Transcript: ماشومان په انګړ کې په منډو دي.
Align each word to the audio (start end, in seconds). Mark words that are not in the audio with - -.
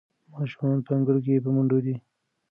ماشومان 0.33 0.79
په 0.85 0.91
انګړ 0.97 1.15
کې 1.25 1.43
په 1.45 1.49
منډو 1.55 1.79
دي. 1.85 1.95